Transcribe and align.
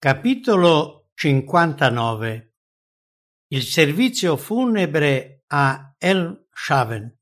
Capitolo 0.00 1.08
59 1.14 2.54
Il 3.48 3.64
servizio 3.64 4.36
funebre 4.36 5.42
a 5.48 5.92
Elmshaven 5.98 7.18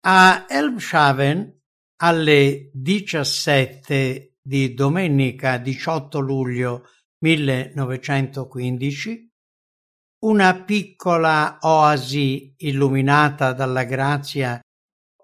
A 0.00 0.44
Elmshaven, 0.46 1.60
alle 2.02 2.68
17 2.74 4.36
di 4.42 4.74
domenica 4.74 5.56
18 5.56 6.18
luglio 6.18 6.88
1915, 7.24 9.32
una 10.26 10.62
piccola 10.62 11.56
oasi 11.62 12.54
illuminata 12.58 13.54
dalla 13.54 13.84
grazia 13.84 14.60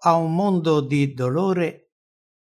a 0.00 0.14
un 0.14 0.34
mondo 0.34 0.80
di 0.80 1.12
dolore 1.12 1.87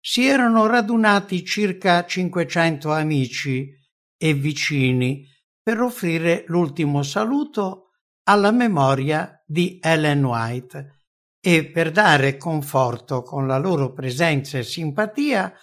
si 0.02 0.26
erano 0.26 0.66
radunati 0.66 1.46
circa 1.46 2.04
500 2.06 2.92
amici 2.92 3.72
e 4.18 4.34
vicini 4.34 5.26
per 5.62 5.80
offrire 5.80 6.44
l'ultimo 6.48 7.04
saluto 7.04 7.92
alla 8.24 8.52
memoria 8.52 9.42
di 9.46 9.80
Ellen 9.80 10.26
White 10.26 10.96
e 11.40 11.66
per 11.68 11.92
dare 11.92 12.38
conforto 12.38 13.22
con 13.22 13.46
la 13.46 13.58
loro 13.58 13.94
presenza 13.94 14.58
e 14.58 14.64
simpatia 14.64 15.54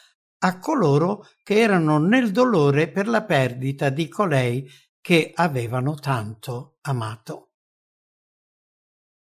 a 0.40 0.58
coloro 0.60 1.26
che 1.42 1.58
erano 1.58 1.98
nel 1.98 2.30
dolore 2.30 2.88
per 2.88 3.08
la 3.08 3.24
perdita 3.24 3.90
di 3.90 4.08
colei 4.08 4.68
che 5.00 5.32
avevano 5.34 5.94
tanto 5.94 6.78
amato. 6.82 7.47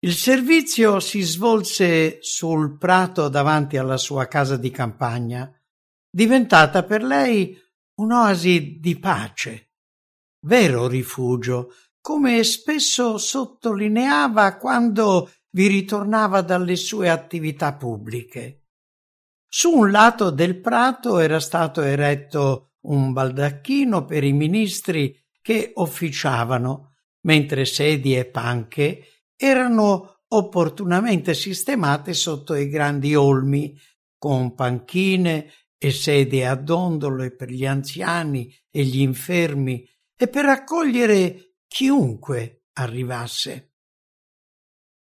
Il 0.01 0.13
servizio 0.13 1.01
si 1.01 1.23
svolse 1.23 2.19
sul 2.21 2.77
prato 2.77 3.29
davanti 3.29 3.79
alla 3.79 3.97
sua 3.97 4.27
casa 4.27 4.57
di 4.57 4.71
campagna, 4.71 5.51
diventata 6.11 6.85
per 6.85 7.03
lei 7.03 7.59
un'oasi 7.95 8.79
di 8.79 8.99
pace, 8.99 9.71
vero 10.45 10.87
rifugio, 10.87 11.73
come 12.01 12.45
spesso 12.45 13.17
sottolineava 13.17 14.57
quando 14.59 15.31
vi 15.51 15.67
ritornava 15.67 16.43
dalle 16.43 16.77
sue 16.77 17.09
attività 17.09 17.75
pubbliche. 17.75 18.67
Su 19.49 19.73
un 19.73 19.91
lato 19.91 20.29
del 20.29 20.61
prato 20.61 21.19
era 21.19 21.41
stato 21.41 21.81
eretto 21.81 22.75
un 22.83 23.15
baldacchino 23.15 24.05
per 24.05 24.25
i 24.25 24.33
ministri 24.33 25.19
che 25.41 25.73
officiavano, 25.75 26.97
mentre 27.23 27.65
sedie 27.65 28.21
e 28.21 28.25
panche 28.27 29.16
erano 29.37 30.23
opportunamente 30.29 31.35
sistemate 31.35 32.13
sotto 32.15 32.55
i 32.55 32.69
grandi 32.69 33.15
olmi, 33.15 33.79
con 34.19 34.55
panchine 34.55 35.53
e 35.79 35.91
sedie 35.91 36.47
a 36.47 36.55
dondole 36.55 37.35
per 37.35 37.51
gli 37.51 37.67
anziani 37.67 38.53
e 38.71 38.83
gli 38.85 39.01
infermi 39.01 39.87
e 40.17 40.29
per 40.29 40.47
accogliere 40.47 41.57
chiunque 41.69 42.65
arrivasse. 42.75 43.75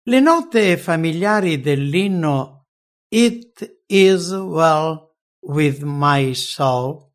Le 0.02 0.20
note 0.20 0.76
familiari 0.76 1.60
dell'inno 1.60 2.66
It 3.08 3.82
is 3.86 4.30
well 4.30 5.14
with 5.40 5.82
my 5.82 6.34
soul, 6.34 7.12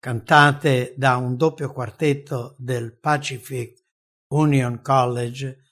cantate 0.00 0.94
da 0.96 1.16
un 1.16 1.36
doppio 1.36 1.72
quartetto 1.72 2.56
del 2.58 2.98
Pacific 2.98 3.84
Union 4.32 4.80
College, 4.82 5.67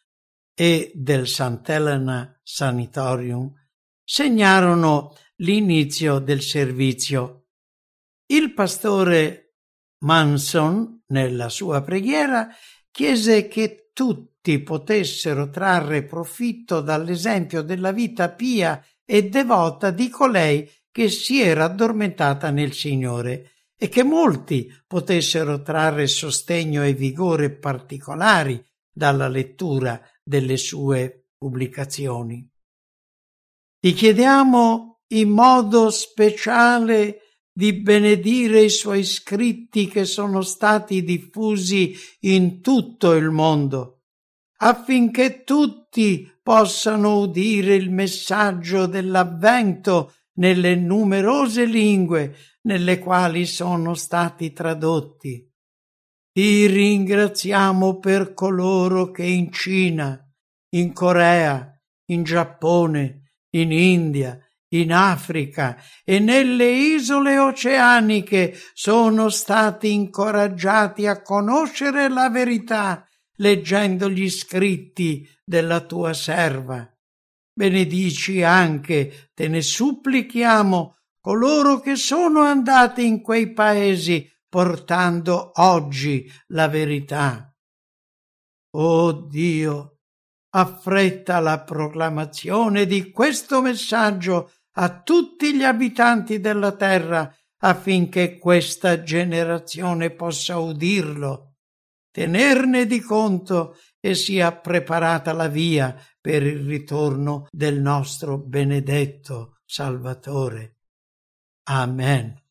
e 0.59 0.91
del 0.95 1.29
Sant'Elena 1.29 2.41
Sanatorium 2.43 3.53
segnarono 4.03 5.15
l'inizio 5.37 6.19
del 6.19 6.41
servizio. 6.41 7.49
Il 8.25 8.55
pastore 8.55 9.57
Manson, 9.99 11.03
nella 11.09 11.51
sua 11.51 11.83
preghiera, 11.83 12.49
chiese 12.91 13.49
che 13.49 13.91
tutti 13.93 14.63
potessero 14.63 15.51
trarre 15.51 16.05
profitto 16.05 16.81
dall'esempio 16.81 17.61
della 17.61 17.93
vita 17.93 18.31
pia 18.31 18.83
e 19.05 19.29
devota 19.29 19.91
di 19.91 20.09
colei 20.09 20.71
che 20.91 21.11
si 21.11 21.43
era 21.43 21.65
addormentata 21.65 22.51
nel 22.51 22.73
Signore 22.73 23.51
e 23.77 23.91
che 23.91 24.03
molti 24.03 24.73
potessero 24.87 25.61
trarre 25.61 26.07
sostegno 26.07 26.83
e 26.83 26.95
vigore 26.95 27.51
particolari 27.51 28.65
dalla 28.91 29.29
lettura 29.29 30.01
delle 30.27 30.57
sue 30.57 31.29
pubblicazioni. 31.39 32.45
Ti 33.79 33.93
chiediamo 33.93 35.03
in 35.09 35.29
modo 35.29 35.91
speciale 35.91 37.21
di 37.53 37.73
benedire 37.75 38.63
i 38.63 38.69
suoi 38.69 39.05
scritti 39.05 39.87
che 39.87 40.05
sono 40.05 40.43
stati 40.43 41.05
diffusi 41.05 41.97
in 42.23 42.61
tutto 42.61 43.13
il 43.13 43.31
mondo, 43.31 44.03
affinché 44.59 45.45
tutti 45.45 46.29
possano 46.43 47.21
udire 47.21 47.77
il 47.77 47.91
messaggio 47.91 48.87
dell'avvento 48.87 50.13
nelle 50.39 50.75
numerose 50.75 51.65
lingue 51.65 52.37
nelle 52.63 52.99
quali 52.99 53.47
sono 53.47 53.95
stati 53.95 54.53
tradotti. 54.53 55.49
Ti 56.37 56.67
ringraziamo 56.67 57.99
per 57.99 58.35
coloro 58.35 59.11
che 59.11 59.23
in 59.23 59.51
Cina, 59.51 60.23
in 60.75 60.93
Corea, 60.93 61.75
in 62.11 62.25
Giappone, 62.25 63.31
in 63.55 63.73
India, 63.73 64.39
in 64.75 64.93
Africa 64.93 65.83
e 66.05 66.19
nelle 66.19 66.69
isole 66.69 67.39
oceaniche 67.39 68.55
sono 68.75 69.31
stati 69.31 69.95
incoraggiati 69.95 71.07
a 71.07 71.23
conoscere 71.23 72.11
la 72.11 72.29
verità 72.29 73.09
leggendo 73.37 74.11
gli 74.11 74.29
scritti 74.29 75.27
della 75.43 75.81
tua 75.81 76.13
serva. 76.13 76.87
Benedici 77.51 78.43
anche, 78.43 79.31
te 79.33 79.49
ne 79.49 79.63
supplichiamo, 79.63 80.97
coloro 81.19 81.81
che 81.81 81.97
sono 81.97 82.43
andati 82.43 83.07
in 83.07 83.23
quei 83.23 83.55
paesi 83.55 84.31
portando 84.57 85.53
oggi 85.57 86.33
la 86.47 86.67
verità. 86.67 87.55
Oh 88.71 89.13
Dio, 89.13 89.99
affretta 90.55 91.41
la 91.41 91.61
proclamazione 91.61 92.87
di 92.87 93.11
questo 93.11 93.61
messaggio 93.61 94.51
a 94.79 95.03
tutti 95.03 95.55
gli 95.55 95.63
abitanti 95.63 96.41
della 96.41 96.73
terra 96.73 97.31
affinché 97.65 98.39
questa 98.39 99.03
generazione 99.03 100.09
possa 100.09 100.57
udirlo, 100.57 101.57
tenerne 102.11 102.87
di 102.87 103.01
conto 103.01 103.77
e 104.01 104.15
sia 104.15 104.57
preparata 104.57 105.35
la 105.35 105.49
via 105.49 105.95
per 106.19 106.43
il 106.43 106.65
ritorno 106.67 107.47
del 107.51 107.79
nostro 107.79 108.39
benedetto 108.39 109.59
Salvatore. 109.67 110.79
Amen. 111.65 112.46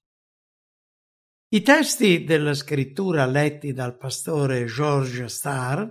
I 1.56 1.62
testi 1.62 2.26
della 2.26 2.54
scrittura 2.54 3.26
letti 3.26 3.72
dal 3.72 3.96
pastore 3.96 4.66
George 4.66 5.30
Starr 5.30 5.88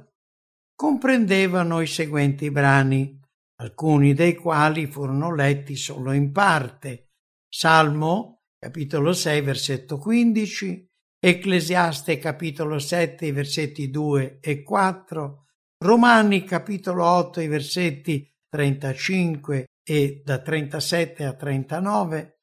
comprendevano 0.75 1.81
i 1.81 1.87
seguenti 1.87 2.51
brani, 2.51 3.19
alcuni 3.63 4.13
dei 4.13 4.35
quali 4.35 4.87
furono 4.87 5.35
letti 5.35 5.75
solo 5.75 6.13
in 6.13 6.33
parte. 6.33 7.13
Salmo, 7.49 8.43
capitolo 8.59 9.15
6, 9.15 9.41
versetto 9.41 9.97
15, 9.97 10.87
Ecclesiaste, 11.19 12.19
capitolo 12.19 12.79
7, 12.79 13.33
versetti 13.33 13.89
2 13.89 14.41
e 14.43 14.63
4, 14.63 15.47
Romani, 15.83 16.45
capitolo 16.45 17.07
8, 17.07 17.41
i 17.41 17.49
versetti 17.49 18.31
35 18.51 19.65
e 19.83 20.21
da 20.23 20.43
37 20.43 21.25
a 21.25 21.33
39, 21.33 22.34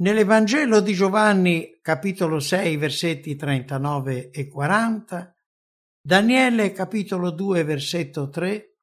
Nell'Evangelo 0.00 0.80
di 0.80 0.94
Giovanni, 0.94 1.78
capitolo 1.82 2.40
6, 2.40 2.78
versetti 2.78 3.36
39 3.36 4.30
e 4.30 4.48
40, 4.48 5.36
Daniele, 6.00 6.72
capitolo 6.72 7.30
2, 7.30 7.64
versetto 7.64 8.30
3, 8.30 8.78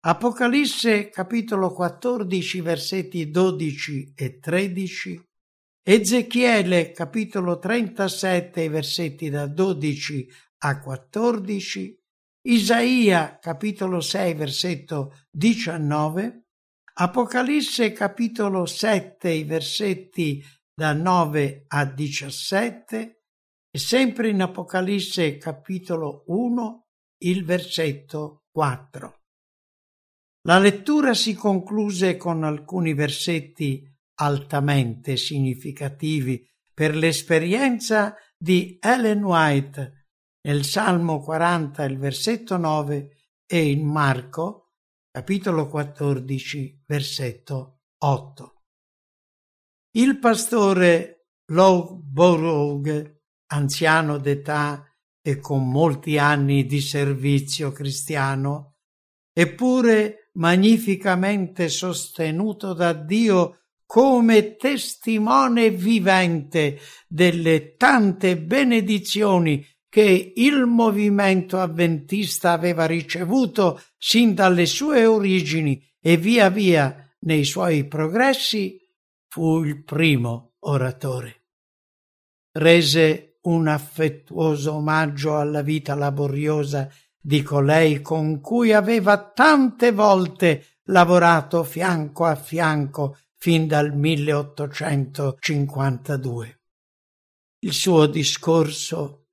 Apocalisse, 0.00 1.08
capitolo 1.08 1.72
14, 1.72 2.60
versetti 2.60 3.30
12 3.30 4.12
e 4.14 4.38
13, 4.38 5.22
Ezechiele, 5.82 6.92
capitolo 6.92 7.58
37, 7.58 8.68
versetti 8.68 9.30
da 9.30 9.46
12 9.46 10.30
a 10.64 10.80
14, 10.80 11.98
Isaia, 12.42 13.38
capitolo 13.40 14.02
6, 14.02 14.34
versetto 14.34 15.16
19, 15.30 16.42
Apocalisse, 17.00 17.92
capitolo 17.92 18.66
7, 18.66 19.44
versetti 19.44 20.44
da 20.78 20.92
9 20.92 21.64
a 21.66 21.84
17 21.86 23.22
e 23.68 23.78
sempre 23.80 24.28
in 24.28 24.40
Apocalisse 24.40 25.36
capitolo 25.36 26.22
1 26.28 26.86
il 27.24 27.44
versetto 27.44 28.44
4. 28.52 29.22
La 30.42 30.60
lettura 30.60 31.14
si 31.14 31.34
concluse 31.34 32.16
con 32.16 32.44
alcuni 32.44 32.94
versetti 32.94 33.92
altamente 34.20 35.16
significativi 35.16 36.48
per 36.72 36.94
l'esperienza 36.94 38.14
di 38.38 38.78
Ellen 38.80 39.24
White 39.24 40.10
nel 40.42 40.64
Salmo 40.64 41.18
40, 41.18 41.82
il 41.82 41.98
versetto 41.98 42.56
9 42.56 43.16
e 43.46 43.68
in 43.68 43.84
Marco, 43.84 44.74
capitolo 45.10 45.66
14, 45.66 46.84
versetto 46.86 47.80
8. 47.98 48.57
Il 49.92 50.18
pastore 50.18 51.28
Lou 51.46 52.02
Borough, 52.02 53.16
anziano 53.46 54.18
d'età 54.18 54.84
e 55.22 55.38
con 55.38 55.68
molti 55.70 56.18
anni 56.18 56.66
di 56.66 56.80
servizio 56.80 57.72
cristiano, 57.72 58.76
eppure 59.32 60.30
magnificamente 60.34 61.68
sostenuto 61.68 62.74
da 62.74 62.92
Dio 62.92 63.60
come 63.86 64.56
testimone 64.56 65.70
vivente 65.70 66.78
delle 67.06 67.74
tante 67.76 68.36
benedizioni 68.36 69.66
che 69.88 70.34
il 70.36 70.66
movimento 70.66 71.58
avventista 71.58 72.52
aveva 72.52 72.84
ricevuto 72.84 73.80
sin 73.96 74.34
dalle 74.34 74.66
sue 74.66 75.06
origini 75.06 75.82
e 75.98 76.18
via 76.18 76.50
via 76.50 77.10
nei 77.20 77.44
suoi 77.44 77.86
progressi, 77.86 78.78
fu 79.28 79.62
il 79.62 79.84
primo 79.84 80.54
oratore. 80.60 81.44
Rese 82.52 83.38
un 83.42 83.68
affettuoso 83.68 84.72
omaggio 84.74 85.38
alla 85.38 85.62
vita 85.62 85.94
laboriosa 85.94 86.90
di 87.20 87.42
colei 87.42 88.00
con 88.02 88.40
cui 88.40 88.72
aveva 88.72 89.18
tante 89.18 89.92
volte 89.92 90.78
lavorato 90.84 91.62
fianco 91.64 92.24
a 92.24 92.34
fianco 92.34 93.18
fin 93.36 93.66
dal 93.66 93.94
1852. 93.94 96.60
Il 97.60 97.72
suo 97.72 98.06
discorso, 98.06 99.26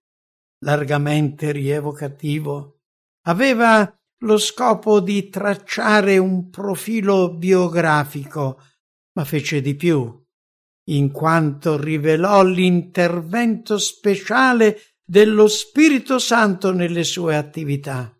largamente 0.60 1.52
rievocativo, 1.52 2.80
aveva 3.28 3.92
lo 4.20 4.38
scopo 4.38 5.00
di 5.00 5.30
tracciare 5.30 6.18
un 6.18 6.50
profilo 6.50 7.34
biografico, 7.34 8.62
ma 9.16 9.24
fece 9.24 9.62
di 9.62 9.76
più, 9.76 10.24
in 10.90 11.12
quanto 11.12 11.78
rivelò 11.78 12.44
l'intervento 12.44 13.78
speciale 13.78 14.80
dello 15.04 15.48
Spirito 15.48 16.20
Santo 16.20 16.72
nelle 16.72 17.04
sue 17.04 17.36
attività. 17.36 18.12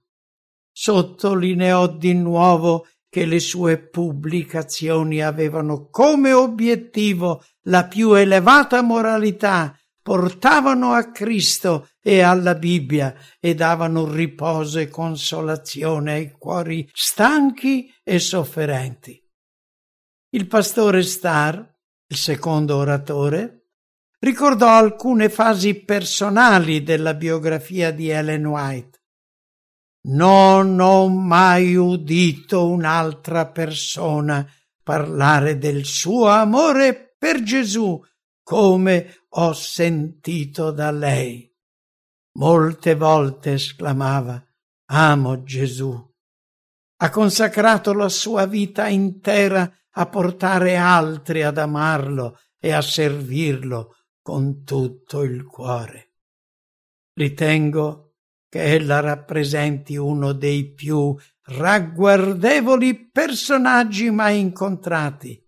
Sottolineò 0.72 1.88
di 1.88 2.14
nuovo 2.14 2.88
che 3.10 3.26
le 3.26 3.40
sue 3.40 3.78
pubblicazioni 3.78 5.22
avevano 5.22 5.90
come 5.90 6.34
obiettivo 6.34 7.44
la 7.64 7.88
più 7.88 8.14
elevata 8.14 8.82
moralità, 8.82 9.78
portavano 10.02 10.92
a 10.92 11.12
Cristo 11.12 11.90
e 12.02 12.22
alla 12.22 12.56
Bibbia 12.56 13.16
e 13.40 13.56
davano 13.56 14.12
riposo 14.12 14.80
e 14.80 14.90
consolazione 14.90 16.14
ai 16.14 16.32
cuori 16.32 16.88
stanchi 16.94 17.92
e 18.04 18.20
sofferenti. 18.20 19.25
Il 20.36 20.48
pastore 20.48 21.02
Starr, 21.02 21.58
il 22.08 22.18
secondo 22.18 22.76
oratore, 22.76 23.70
ricordò 24.20 24.70
alcune 24.70 25.30
fasi 25.30 25.76
personali 25.76 26.84
della 26.84 27.14
biografia 27.14 27.92
di 27.92 28.10
Ellen 28.10 28.46
White 28.46 29.00
non 30.06 30.80
ho 30.80 31.08
mai 31.08 31.76
udito 31.76 32.68
un'altra 32.68 33.48
persona 33.48 34.48
parlare 34.84 35.58
del 35.58 35.86
suo 35.86 36.28
amore 36.28 37.16
per 37.18 37.42
Gesù 37.42 38.00
come 38.44 39.26
ho 39.30 39.54
sentito 39.54 40.70
da 40.70 40.92
lei. 40.92 41.52
Molte 42.34 42.94
volte 42.96 43.54
esclamava 43.54 44.44
Amo 44.92 45.44
Gesù. 45.44 46.14
Ha 46.98 47.10
consacrato 47.10 47.94
la 47.94 48.10
sua 48.10 48.46
vita 48.46 48.88
intera 48.88 49.72
a 49.98 50.06
portare 50.08 50.76
altri 50.76 51.44
ad 51.44 51.58
amarlo 51.58 52.40
e 52.60 52.72
a 52.72 52.82
servirlo 52.82 53.96
con 54.22 54.64
tutto 54.64 55.24
il 55.24 55.46
cuore. 55.46 56.14
Ritengo 57.14 58.16
che 58.50 58.64
ella 58.64 59.00
rappresenti 59.00 59.96
uno 59.98 60.34
dei 60.34 60.74
più 60.74 61.16
ragguardevoli 61.48 63.10
personaggi 63.12 64.10
mai 64.10 64.40
incontrati. 64.40 65.42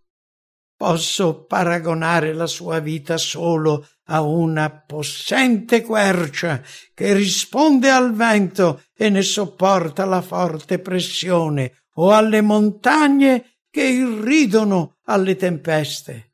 Posso 0.77 1.45
paragonare 1.45 2.33
la 2.33 2.45
sua 2.45 2.79
vita 2.79 3.17
solo 3.17 3.87
a 4.09 4.21
una 4.21 4.69
possente 4.69 5.81
quercia 5.81 6.61
che 6.93 7.13
risponde 7.13 7.89
al 7.89 8.13
vento 8.13 8.83
e 8.93 9.09
ne 9.09 9.23
sopporta 9.23 10.05
la 10.05 10.21
forte 10.21 10.77
pressione, 10.79 11.85
o 11.95 12.11
alle 12.11 12.41
montagne 12.41 13.56
che 13.77 13.83
irridono 13.83 14.97
alle 15.03 15.35
tempeste. 15.35 16.33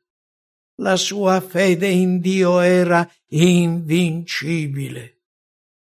La 0.76 0.96
sua 0.96 1.42
fede 1.42 1.88
in 1.88 2.18
Dio 2.18 2.60
era 2.60 3.06
invincibile 3.26 5.18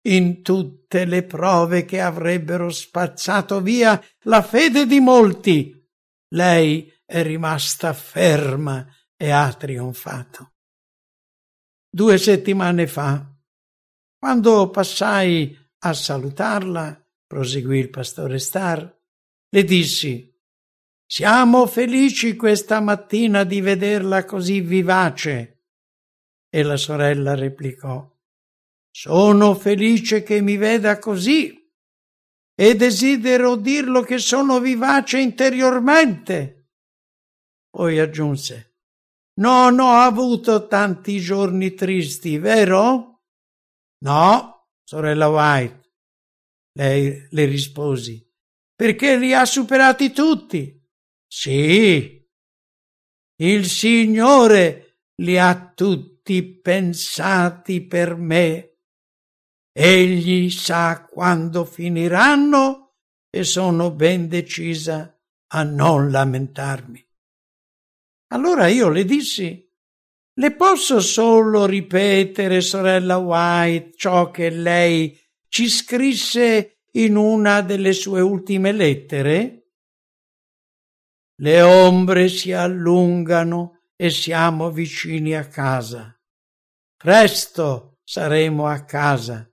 in 0.07 0.41
tutte 0.41 1.05
le 1.05 1.23
prove 1.23 1.85
che 1.85 2.01
avrebbero 2.01 2.69
spazzato 2.69 3.61
via 3.61 4.03
la 4.23 4.41
fede 4.41 4.85
di 4.85 4.99
molti, 4.99 5.89
lei 6.33 6.93
è 7.05 7.23
rimasta 7.23 7.93
ferma 7.93 8.85
e 9.15 9.29
ha 9.29 9.53
trionfato. 9.53 10.55
Due 11.89 12.17
settimane 12.17 12.87
fa, 12.87 13.25
quando 14.19 14.69
passai 14.69 15.57
a 15.79 15.93
salutarla, 15.93 17.07
proseguì 17.25 17.79
il 17.79 17.89
pastore 17.89 18.37
Star, 18.37 19.01
le 19.47 19.63
dissi 19.63 20.32
siamo 21.13 21.67
felici 21.67 22.35
questa 22.35 22.79
mattina 22.79 23.43
di 23.43 23.61
vederla 23.61 24.25
così 24.25 24.61
vivace. 24.61 25.65
E 26.49 26.63
la 26.63 26.75
sorella 26.75 27.35
replicò 27.35 28.11
sono 28.89 29.53
felice 29.53 30.23
che 30.23 30.41
mi 30.41 30.57
veda 30.57 30.97
così 30.97 31.71
e 32.55 32.75
desidero 32.75 33.57
dirlo 33.57 34.01
che 34.01 34.17
sono 34.17 34.59
vivace 34.59 35.19
interiormente. 35.19 36.71
Poi 37.69 37.99
aggiunse 37.99 38.77
Non 39.35 39.79
ho 39.79 39.93
avuto 39.93 40.65
tanti 40.65 41.19
giorni 41.19 41.75
tristi, 41.75 42.39
vero? 42.39 43.21
No, 44.03 44.67
sorella 44.83 45.29
White. 45.29 45.93
Lei 46.71 47.27
le 47.29 47.45
risposi 47.45 48.27
perché 48.75 49.15
li 49.15 49.31
ha 49.35 49.45
superati 49.45 50.11
tutti. 50.11 50.81
Sì, 51.35 52.23
il 53.41 53.65
Signore 53.65 54.99
li 55.15 55.39
ha 55.39 55.73
tutti 55.73 56.43
pensati 56.43 57.81
per 57.87 58.15
me 58.15 58.75
Egli 59.75 60.51
sa 60.51 61.07
quando 61.09 61.65
finiranno 61.65 62.97
e 63.31 63.43
sono 63.43 63.89
ben 63.89 64.27
decisa 64.27 65.19
a 65.47 65.63
non 65.63 66.11
lamentarmi. 66.11 67.03
Allora 68.27 68.67
io 68.67 68.89
le 68.89 69.03
dissi, 69.03 69.67
le 70.35 70.55
posso 70.55 70.99
solo 70.99 71.65
ripetere, 71.65 72.61
sorella 72.61 73.17
White, 73.17 73.93
ciò 73.95 74.29
che 74.29 74.51
lei 74.51 75.19
ci 75.47 75.67
scrisse 75.67 76.83
in 76.91 77.15
una 77.15 77.61
delle 77.61 77.93
sue 77.93 78.21
ultime 78.21 78.71
lettere? 78.71 79.62
Le 81.37 81.61
ombre 81.61 82.27
si 82.27 82.51
allungano 82.51 83.81
e 83.95 84.09
siamo 84.09 84.69
vicini 84.71 85.35
a 85.35 85.47
casa. 85.47 86.15
Presto 86.95 87.99
saremo 88.03 88.67
a 88.67 88.83
casa 88.83 89.49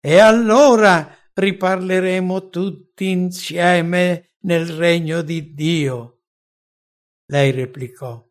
e 0.00 0.18
allora 0.18 1.16
riparleremo 1.34 2.48
tutti 2.48 3.08
insieme 3.08 4.34
nel 4.40 4.66
regno 4.66 5.22
di 5.22 5.54
Dio. 5.54 6.24
Lei 7.26 7.52
replicò 7.52 8.22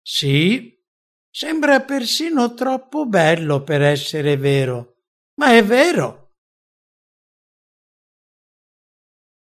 Sì, 0.00 0.82
sembra 1.30 1.80
persino 1.82 2.54
troppo 2.54 3.06
bello 3.06 3.62
per 3.62 3.82
essere 3.82 4.36
vero, 4.36 4.96
ma 5.34 5.54
è 5.54 5.62
vero. 5.62 6.21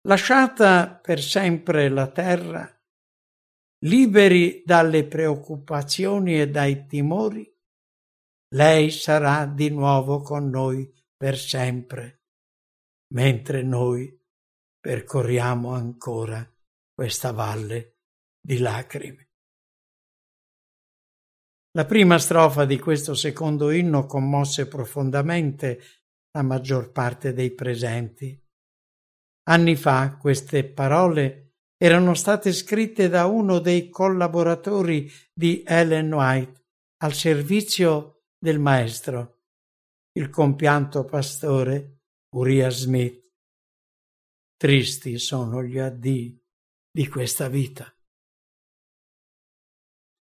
Lasciata 0.05 0.97
per 0.97 1.23
sempre 1.23 1.89
la 1.89 2.11
terra, 2.11 2.69
liberi 3.85 4.65
dalle 4.65 5.07
preoccupazioni 5.07 6.41
e 6.41 6.51
dai 6.51 6.87
timori, 6.87 7.49
lei 8.55 8.91
sarà 8.91 9.47
di 9.47 9.71
nuovo 9.71 10.21
con 10.21 10.51
noi 10.51 10.93
per 11.17 11.39
sempre, 11.39 12.25
mentre 13.15 13.63
noi 13.63 14.21
percorriamo 14.81 15.73
ancora 15.73 16.53
questa 16.93 17.31
valle 17.31 17.99
di 18.41 18.59
lacrime. 18.59 19.31
La 21.75 21.87
prima 21.87 22.19
strofa 22.19 22.65
di 22.65 22.81
questo 22.81 23.15
secondo 23.15 23.71
inno 23.71 24.07
commosse 24.07 24.67
profondamente 24.67 25.81
la 26.33 26.43
maggior 26.43 26.91
parte 26.91 27.33
dei 27.33 27.53
presenti. 27.53 28.42
Anni 29.53 29.77
fa 29.77 30.17
queste 30.17 30.65
parole 30.65 31.57
erano 31.77 32.15
state 32.15 32.55
scritte 32.55 33.11
da 33.11 33.27
uno 33.27 33.59
dei 33.59 33.91
collaboratori 33.91 35.13
di 35.31 35.63
Ellen 35.67 36.11
White 36.11 36.69
al 37.03 37.13
servizio 37.13 38.23
del 38.39 38.59
maestro, 38.59 39.43
il 40.13 40.31
compianto 40.31 41.05
pastore 41.05 41.99
Uriah 42.35 42.71
Smith. 42.71 43.31
Tristi 44.57 45.19
sono 45.19 45.63
gli 45.63 45.79
addii 45.79 46.43
di 46.91 47.07
questa 47.09 47.49
vita. 47.49 47.95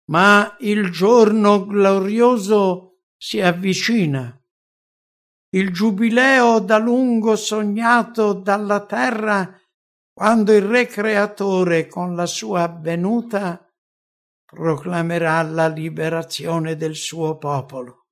Ma 0.10 0.56
il 0.62 0.90
giorno 0.90 1.66
glorioso 1.66 3.02
si 3.18 3.42
avvicina. 3.42 4.42
Il 5.58 5.74
giubileo 5.74 6.60
da 6.60 6.78
lungo 6.78 7.36
sognato 7.36 8.34
dalla 8.34 8.86
terra, 8.86 9.60
quando 10.14 10.54
il 10.54 10.62
Re 10.62 10.86
Creatore 10.86 11.88
con 11.88 12.16
la 12.16 12.28
sua 12.28 12.68
venuta 12.68 13.68
proclamerà 14.46 15.42
la 15.42 15.68
liberazione 15.68 16.76
del 16.76 16.96
suo 16.96 17.40
popolo. 17.40 18.06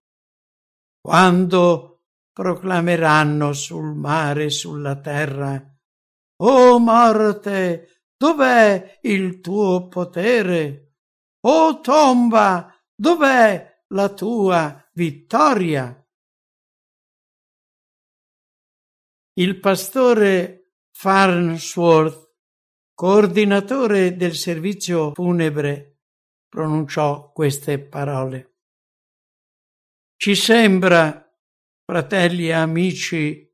Quando 1.00 2.06
proclameranno 2.34 3.54
sul 3.54 3.94
mare 3.94 4.46
e 4.46 4.50
sulla 4.50 5.00
terra, 5.00 5.64
O 6.38 6.80
morte, 6.80 8.08
dov'è 8.18 8.98
il 9.04 9.40
tuo 9.40 9.88
potere? 9.88 10.96
O 11.42 11.80
tomba, 11.80 12.76
dov'è 12.96 13.84
la 13.90 14.10
tua 14.10 14.84
vittoria? 14.94 16.05
Il 19.38 19.60
pastore 19.60 20.76
Farnsworth, 20.94 22.36
coordinatore 22.94 24.16
del 24.16 24.34
servizio 24.34 25.12
funebre, 25.14 25.98
pronunciò 26.48 27.34
queste 27.34 27.80
parole. 27.80 28.54
Ci 30.16 30.36
sembra, 30.36 31.30
fratelli 31.84 32.48
e 32.48 32.54
amici, 32.54 33.54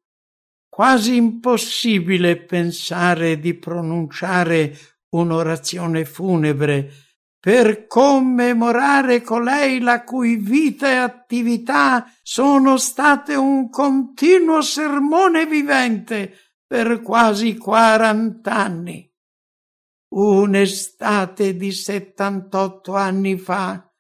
quasi 0.70 1.16
impossibile 1.16 2.38
pensare 2.38 3.40
di 3.40 3.56
pronunciare 3.56 4.78
un'orazione 5.16 6.06
funebre 6.06 6.92
per 7.41 7.88
commemorare 7.88 9.24
colei 9.24 9.79
la 9.79 10.03
cui 10.03 10.36
vita 10.36 10.88
e 10.88 10.95
attività 10.98 12.05
sono 12.21 12.77
state 12.77 13.33
un 13.33 13.67
continuo 13.71 14.62
sermone 14.62 15.48
vivente 15.48 16.38
per 16.67 17.01
quasi 17.01 17.57
quarant'anni. 17.57 19.12
Un'estate 20.13 21.55
di 21.55 21.71
settantotto 21.71 22.93
anni 22.93 23.39
fa 23.39 23.91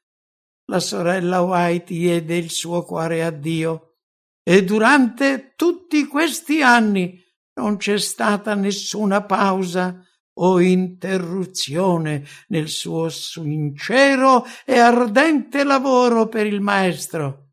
la 0.65 0.79
sorella 0.79 1.41
White 1.41 1.93
diede 1.93 2.37
il 2.37 2.51
suo 2.51 2.83
cuore 2.83 3.23
a 3.23 3.31
Dio 3.31 3.95
e 4.43 4.63
durante 4.63 5.53
tutti 5.55 6.05
questi 6.05 6.61
anni 6.61 7.19
non 7.55 7.77
c'è 7.77 7.97
stata 7.97 8.53
nessuna 8.53 9.23
pausa 9.23 9.99
o 10.33 10.59
interruzione 10.61 12.25
nel 12.47 12.69
suo 12.69 13.09
sincero 13.09 14.45
e 14.65 14.77
ardente 14.77 15.63
lavoro 15.63 16.27
per 16.27 16.45
il 16.45 16.61
Maestro. 16.61 17.49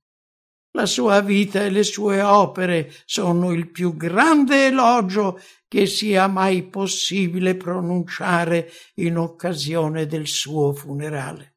La 0.73 0.87
sua 0.87 1.21
vita 1.21 1.65
e 1.65 1.71
le 1.71 1.83
sue 1.83 2.21
opere 2.21 2.93
sono 3.05 3.53
il 3.53 3.71
più 3.71 3.97
grande 3.97 4.67
elogio 4.67 5.41
che 5.67 5.87
sia 5.87 6.29
mai 6.29 6.63
possibile 6.63 7.57
pronunciare 7.57 8.71
in 8.97 9.17
occasione 9.17 10.07
del 10.07 10.27
suo 10.27 10.73
funerale. 10.73 11.57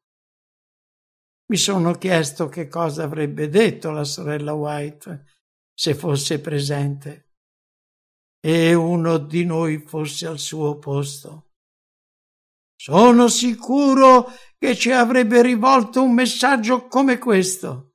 Mi 1.46 1.56
sono 1.56 1.92
chiesto 1.92 2.48
che 2.48 2.66
cosa 2.66 3.04
avrebbe 3.04 3.48
detto 3.48 3.90
la 3.90 4.04
sorella 4.04 4.54
White 4.54 5.24
se 5.72 5.94
fosse 5.94 6.40
presente 6.40 7.21
e 8.44 8.74
uno 8.74 9.18
di 9.18 9.44
noi 9.44 9.78
fosse 9.78 10.26
al 10.26 10.40
suo 10.40 10.76
posto. 10.78 11.50
Sono 12.74 13.28
sicuro 13.28 14.32
che 14.58 14.74
ci 14.74 14.90
avrebbe 14.90 15.40
rivolto 15.42 16.02
un 16.02 16.12
messaggio 16.12 16.88
come 16.88 17.18
questo. 17.18 17.92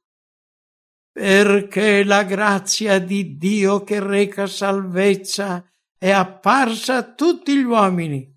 Perché 1.12 2.06
la 2.06 2.24
grazia 2.24 2.98
di 3.00 3.36
Dio 3.36 3.84
che 3.84 4.00
reca 4.00 4.48
salvezza 4.48 5.70
è 5.98 6.12
apparsa 6.12 6.98
a 6.98 7.14
tutti 7.14 7.58
gli 7.58 7.64
uomini 7.64 8.34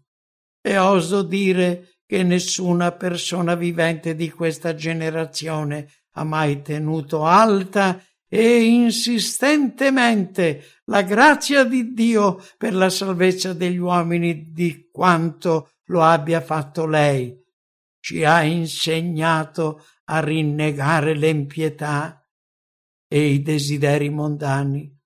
e 0.61 0.79
oso 0.79 1.23
dire 1.23 1.99
che 2.05 2.25
nessuna 2.25 2.91
persona 2.91 3.55
vivente 3.55 4.17
di 4.17 4.31
questa 4.31 4.75
generazione 4.75 5.89
ha 6.15 6.25
mai 6.25 6.63
tenuto 6.63 7.25
alta 7.25 8.03
e 8.33 8.63
insistentemente 8.63 10.63
la 10.85 11.03
grazia 11.03 11.65
di 11.65 11.93
Dio 11.93 12.41
per 12.57 12.75
la 12.75 12.89
salvezza 12.89 13.53
degli 13.53 13.79
uomini 13.79 14.53
di 14.53 14.89
quanto 14.93 15.73
lo 15.87 16.03
abbia 16.03 16.41
fatto 16.41 16.87
lei. 16.87 17.37
Ci 17.99 18.25
ha 18.25 18.45
insegnato 18.45 19.85
a 20.05 20.21
rinnegare 20.21 21.17
l'empietà 21.17 22.25
e 23.09 23.33
i 23.33 23.43
desideri 23.43 24.11
mondani, 24.11 24.97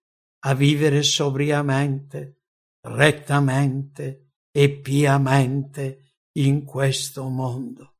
a 0.40 0.54
vivere 0.54 1.02
sobriamente, 1.02 2.42
rettamente 2.82 4.32
e 4.50 4.80
piamente 4.80 6.16
in 6.32 6.64
questo 6.64 7.26
mondo. 7.28 7.94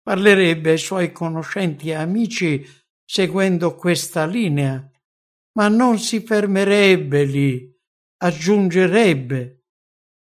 Parlerebbe 0.00 0.70
ai 0.70 0.78
suoi 0.78 1.12
conoscenti 1.12 1.90
e 1.90 1.94
amici 1.94 2.66
seguendo 3.10 3.74
questa 3.74 4.26
linea, 4.26 4.86
ma 5.52 5.68
non 5.68 5.98
si 5.98 6.20
fermerebbe 6.20 7.24
lì, 7.24 7.74
aggiungerebbe, 8.18 9.64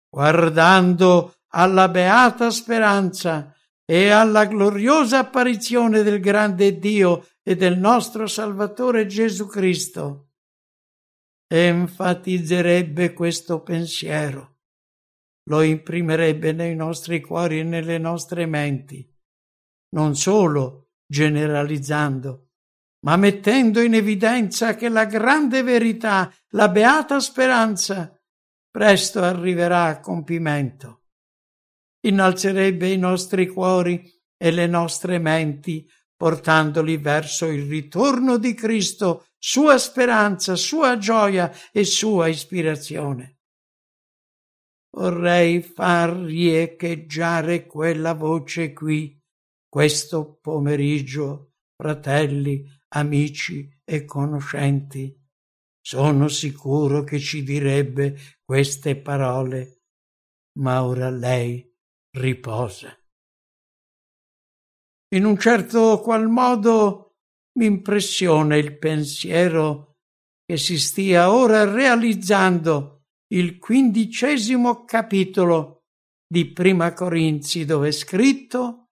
guardando 0.08 1.40
alla 1.54 1.90
beata 1.90 2.52
speranza 2.52 3.52
e 3.84 4.10
alla 4.10 4.46
gloriosa 4.46 5.20
apparizione 5.20 6.04
del 6.04 6.20
grande 6.20 6.78
Dio 6.78 7.26
e 7.42 7.56
del 7.56 7.80
nostro 7.80 8.28
Salvatore 8.28 9.08
Gesù 9.08 9.48
Cristo. 9.48 10.34
Enfatizzerebbe 11.48 13.14
questo 13.14 13.64
pensiero, 13.64 14.60
lo 15.50 15.64
imprimerebbe 15.64 16.52
nei 16.52 16.76
nostri 16.76 17.22
cuori 17.22 17.62
e 17.62 17.64
nelle 17.64 17.98
nostre 17.98 18.46
menti, 18.46 19.10
non 19.96 20.16
solo 20.16 20.92
generalizzando, 21.08 22.47
ma 23.08 23.16
mettendo 23.16 23.80
in 23.80 23.94
evidenza 23.94 24.76
che 24.76 24.90
la 24.90 25.06
grande 25.06 25.64
verità, 25.64 26.30
la 26.50 26.68
beata 26.68 27.22
speranza, 27.22 28.14
presto 28.70 29.24
arriverà 29.24 29.86
a 29.86 30.02
compimento. 30.02 31.04
Innalzerebbe 32.02 32.92
i 32.92 32.98
nostri 32.98 33.48
cuori 33.48 34.04
e 34.36 34.52
le 34.52 34.68
nostre 34.68 35.20
menti, 35.20 35.90
portandoli 36.18 36.98
verso 36.98 37.46
il 37.46 37.70
ritorno 37.70 38.38
di 38.38 38.54
Cristo, 38.54 39.28
sua 39.38 39.78
speranza, 39.78 40.58
sua 40.58 40.98
gioia 40.98 41.50
e 41.72 41.86
sua 41.86 42.28
ispirazione. 42.28 43.38
Vorrei 44.90 45.62
far 45.62 46.10
riecheggiare 46.10 47.68
quella 47.68 48.14
voce 48.14 48.74
qui, 48.74 49.18
questo 49.70 50.40
pomeriggio, 50.42 51.54
fratelli, 51.74 52.76
amici 52.90 53.70
e 53.84 54.06
conoscenti. 54.06 55.16
Sono 55.82 56.28
sicuro 56.28 57.04
che 57.04 57.20
ci 57.20 57.44
direbbe 57.44 58.18
queste 58.44 58.98
parole, 58.98 59.84
ma 60.60 60.84
ora 60.84 61.10
lei 61.10 61.66
riposa. 62.18 62.98
In 65.16 65.24
un 65.24 65.38
certo 65.38 66.02
qual 66.02 66.28
modo 66.28 67.16
mi 67.58 67.66
impressiona 67.66 68.58
il 68.58 68.78
pensiero 68.78 69.96
che 70.46 70.58
si 70.58 70.78
stia 70.78 71.32
ora 71.32 71.64
realizzando 71.70 73.06
il 73.34 73.58
quindicesimo 73.58 74.86
capitolo 74.86 75.86
di 76.26 76.52
Prima 76.52 76.94
Corinzi 76.94 77.66
dove 77.66 77.90
è 77.90 77.92
scritto 77.92 78.87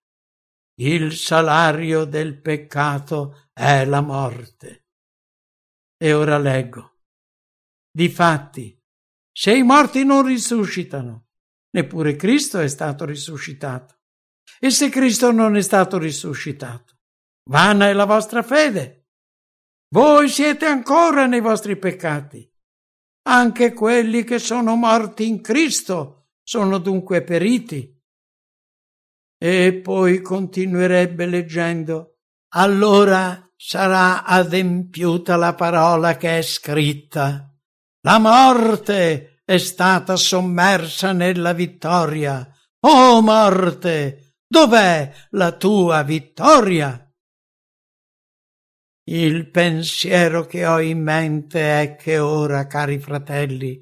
il 0.78 1.14
salario 1.14 2.06
del 2.06 2.40
peccato 2.42 3.50
è 3.54 3.86
la 3.86 4.02
morte. 4.02 4.88
E 5.98 6.14
ora 6.14 6.38
leggo. 6.38 6.98
Difatti, 7.90 8.78
se 9.32 9.56
i 9.56 9.64
morti 9.64 10.04
non 10.04 10.26
risuscitano, 10.26 11.28
neppure 11.72 12.16
Cristo 12.16 12.60
è 12.60 12.68
stato 12.68 13.06
risuscitato. 13.06 14.00
E 14.60 14.70
se 14.70 14.90
Cristo 14.90 15.32
non 15.32 15.56
è 15.56 15.62
stato 15.62 15.98
risuscitato, 15.98 16.98
vana 17.50 17.88
è 17.88 17.94
la 17.94 18.06
vostra 18.06 18.44
fede. 18.44 19.08
Voi 19.94 20.28
siete 20.28 20.66
ancora 20.66 21.26
nei 21.26 21.42
vostri 21.42 21.78
peccati. 21.78 22.50
Anche 23.28 23.74
quelli 23.74 24.24
che 24.24 24.40
sono 24.40 24.76
morti 24.76 25.28
in 25.28 25.42
Cristo 25.42 26.32
sono 26.44 26.78
dunque 26.80 27.24
periti. 27.24 27.95
E 29.38 29.82
poi 29.84 30.22
continuerebbe 30.22 31.26
leggendo. 31.26 32.20
Allora 32.54 33.46
sarà 33.56 34.24
adempiuta 34.24 35.36
la 35.36 35.54
parola 35.54 36.18
che 36.18 36.38
è 36.38 36.42
scritta. 36.42 37.54
La 38.02 38.20
morte 38.20 39.42
è 39.44 39.58
stata 39.58 40.16
sommersa 40.16 41.12
nella 41.12 41.54
vittoria. 41.54 42.48
Oh 42.82 43.22
morte, 43.22 44.36
dov'è 44.48 45.12
la 45.32 45.52
tua 45.54 46.04
vittoria? 46.04 47.00
Il 49.08 49.52
pensiero 49.52 50.46
che 50.46 50.66
ho 50.66 50.80
in 50.80 51.02
mente 51.02 51.82
è 51.82 51.96
che 51.96 52.18
ora, 52.18 52.66
cari 52.66 53.00
fratelli, 53.00 53.80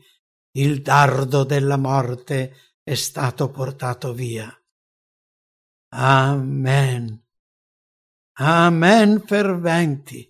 il 0.57 0.81
dardo 0.81 1.43
della 1.43 1.77
morte 1.77 2.55
è 2.83 2.93
stato 2.93 3.49
portato 3.49 4.13
via. 4.13 4.53
Amen. 5.95 7.23
Amen 8.39 9.21
ferventi. 9.27 10.27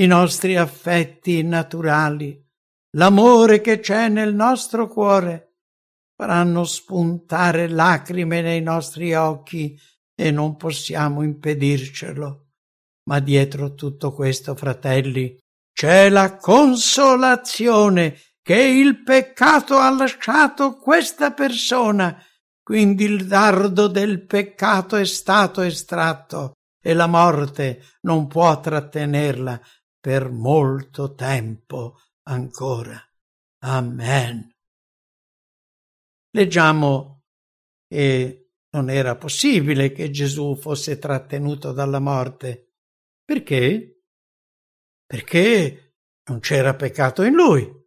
I 0.00 0.06
nostri 0.06 0.56
affetti 0.56 1.44
naturali, 1.44 2.44
l'amore 2.96 3.60
che 3.60 3.78
c'è 3.78 4.08
nel 4.08 4.34
nostro 4.34 4.88
cuore, 4.88 5.58
faranno 6.16 6.64
spuntare 6.64 7.68
lacrime 7.68 8.40
nei 8.40 8.60
nostri 8.60 9.14
occhi 9.14 9.78
e 10.12 10.30
non 10.32 10.56
possiamo 10.56 11.22
impedircelo. 11.22 12.48
Ma 13.08 13.20
dietro 13.20 13.74
tutto 13.74 14.12
questo, 14.12 14.56
fratelli, 14.56 15.38
c'è 15.72 16.08
la 16.08 16.36
consolazione 16.36 18.18
che 18.42 18.60
il 18.60 19.04
peccato 19.04 19.76
ha 19.76 19.90
lasciato 19.90 20.74
questa 20.74 21.32
persona 21.32 22.20
quindi 22.70 23.02
il 23.02 23.26
dardo 23.26 23.88
del 23.88 24.24
peccato 24.26 24.94
è 24.94 25.04
stato 25.04 25.60
estratto 25.60 26.52
e 26.80 26.94
la 26.94 27.08
morte 27.08 27.82
non 28.02 28.28
può 28.28 28.60
trattenerla 28.60 29.60
per 29.98 30.30
molto 30.30 31.14
tempo 31.14 31.98
ancora. 32.28 32.96
Amen. 33.64 34.54
Leggiamo 36.30 37.24
che 37.88 38.52
non 38.70 38.88
era 38.88 39.16
possibile 39.16 39.90
che 39.90 40.12
Gesù 40.12 40.54
fosse 40.54 40.96
trattenuto 40.96 41.72
dalla 41.72 41.98
morte. 41.98 42.74
Perché? 43.24 44.04
Perché 45.04 45.96
non 46.28 46.38
c'era 46.38 46.76
peccato 46.76 47.24
in 47.24 47.34
lui 47.34 47.79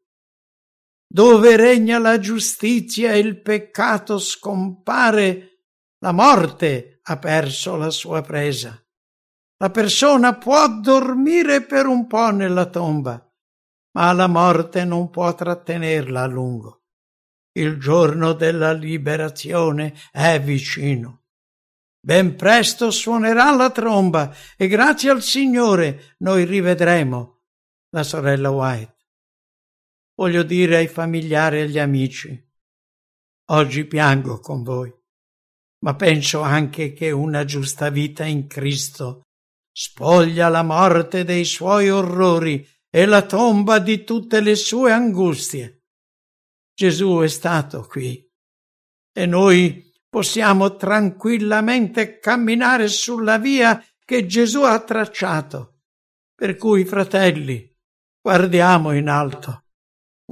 dove 1.13 1.55
regna 1.57 1.99
la 1.99 2.17
giustizia 2.17 3.11
e 3.11 3.19
il 3.19 3.39
peccato 3.39 4.17
scompare, 4.17 5.59
la 5.99 6.11
morte 6.11 7.01
ha 7.03 7.19
perso 7.19 7.75
la 7.75 7.91
sua 7.91 8.23
presa. 8.23 8.83
La 9.57 9.69
persona 9.69 10.35
può 10.35 10.67
dormire 10.67 11.61
per 11.61 11.85
un 11.85 12.07
po' 12.07 12.31
nella 12.31 12.65
tomba, 12.65 13.31
ma 13.91 14.11
la 14.11 14.25
morte 14.25 14.85
non 14.85 15.11
può 15.11 15.31
trattenerla 15.35 16.23
a 16.23 16.25
lungo. 16.25 16.85
Il 17.51 17.77
giorno 17.77 18.33
della 18.33 18.73
liberazione 18.73 19.93
è 20.11 20.41
vicino. 20.41 21.25
Ben 22.01 22.35
presto 22.35 22.89
suonerà 22.89 23.55
la 23.55 23.69
tromba 23.69 24.33
e 24.57 24.67
grazie 24.67 25.11
al 25.11 25.21
Signore 25.21 26.15
noi 26.17 26.43
rivedremo 26.43 27.41
la 27.91 28.01
sorella 28.01 28.49
White 28.49 28.93
voglio 30.15 30.43
dire 30.43 30.77
ai 30.77 30.87
familiari 30.87 31.57
e 31.57 31.61
agli 31.61 31.79
amici. 31.79 32.51
Oggi 33.49 33.85
piango 33.85 34.39
con 34.39 34.63
voi, 34.63 34.93
ma 35.79 35.95
penso 35.95 36.41
anche 36.41 36.93
che 36.93 37.11
una 37.11 37.43
giusta 37.45 37.89
vita 37.89 38.23
in 38.23 38.47
Cristo 38.47 39.23
spoglia 39.71 40.49
la 40.49 40.63
morte 40.63 41.23
dei 41.23 41.45
suoi 41.45 41.89
orrori 41.89 42.65
e 42.89 43.05
la 43.05 43.25
tomba 43.25 43.79
di 43.79 44.03
tutte 44.03 44.39
le 44.39 44.55
sue 44.55 44.91
angustie. 44.91 45.81
Gesù 46.73 47.19
è 47.19 47.27
stato 47.27 47.85
qui 47.87 48.25
e 49.11 49.25
noi 49.25 49.91
possiamo 50.07 50.75
tranquillamente 50.75 52.19
camminare 52.19 52.87
sulla 52.87 53.37
via 53.37 53.83
che 54.05 54.25
Gesù 54.25 54.61
ha 54.61 54.79
tracciato. 54.79 55.81
Per 56.35 56.55
cui, 56.55 56.85
fratelli, 56.85 57.71
guardiamo 58.21 58.91
in 58.93 59.07
alto 59.07 59.62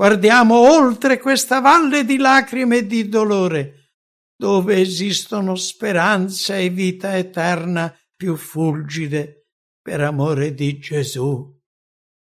Guardiamo 0.02 0.56
oltre 0.56 1.20
questa 1.20 1.60
valle 1.60 2.04
di 2.04 2.18
lacrime 2.18 2.78
e 2.78 2.88
di 2.88 3.08
dolore, 3.08 3.92
dove 4.36 4.82
esistono 4.82 5.54
speranza 5.54 6.58
e 6.58 6.70
vita 6.70 7.16
eterna 7.16 7.96
più 8.16 8.36
fulgide, 8.36 9.50
per 9.80 10.02
amore 10.02 10.56
di 10.56 10.80
Gesù. 10.80 11.56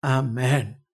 Amen. 0.01 0.87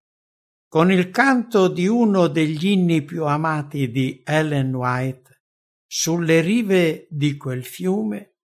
Con 0.69 0.93
il 0.93 1.09
canto 1.09 1.69
di 1.69 1.87
uno 1.87 2.27
degli 2.27 2.67
inni 2.67 3.03
più 3.03 3.25
amati 3.25 3.91
di 3.91 4.23
Ellen 4.23 4.75
White, 4.75 5.45
sulle 5.87 6.43
rive 6.43 7.07
di 7.09 7.39
quel 7.39 7.65
fiume, 7.65 8.35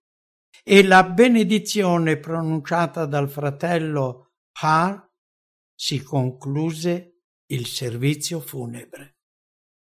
e 0.65 0.83
la 0.83 1.05
benedizione 1.05 2.17
pronunciata 2.17 3.05
dal 3.05 3.29
fratello 3.29 4.31
Har 4.63 5.07
si 5.75 6.03
concluse 6.03 7.20
il 7.53 7.67
servizio 7.67 8.39
funebre. 8.39 9.20